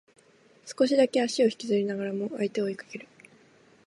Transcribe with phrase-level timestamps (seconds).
[0.65, 3.07] 少しだけ足を引きずりながらも相手を追いかける